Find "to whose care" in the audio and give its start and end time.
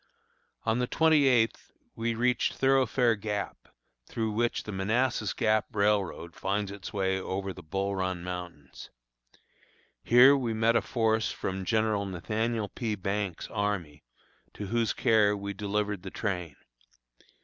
14.55-15.37